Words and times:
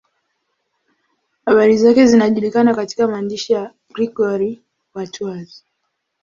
Habari 1.45 1.77
zake 1.77 2.07
zinajulikana 2.07 2.75
katika 2.75 3.07
maandishi 3.07 3.53
ya 3.53 3.73
Gregori 3.93 4.61
wa 4.93 5.07
Tours. 5.07 5.65